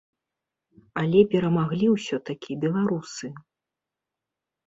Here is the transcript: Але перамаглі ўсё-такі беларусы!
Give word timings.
Але 1.01 1.19
перамаглі 1.33 1.87
ўсё-такі 1.95 2.51
беларусы! 2.63 3.27